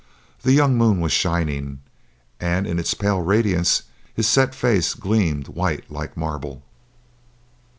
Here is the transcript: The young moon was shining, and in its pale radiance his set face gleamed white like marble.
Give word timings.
The 0.41 0.51
young 0.53 0.77
moon 0.79 0.99
was 0.99 1.11
shining, 1.11 1.79
and 2.39 2.65
in 2.65 2.79
its 2.79 2.95
pale 2.95 3.21
radiance 3.21 3.83
his 4.15 4.27
set 4.27 4.55
face 4.55 4.95
gleamed 4.95 5.49
white 5.49 5.91
like 5.91 6.17
marble. 6.17 6.63